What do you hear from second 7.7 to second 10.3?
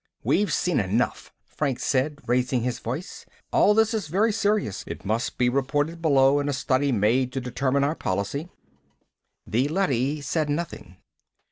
our policy." The leady